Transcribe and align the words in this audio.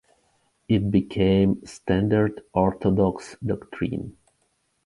It 0.67 0.89
became 0.89 1.63
standard 1.63 2.41
orthodox 2.55 3.35
doctrine. 3.45 4.17